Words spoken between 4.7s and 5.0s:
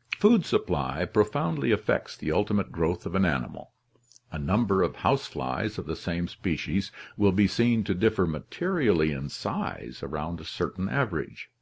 of